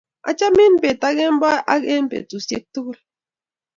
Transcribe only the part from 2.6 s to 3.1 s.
tugul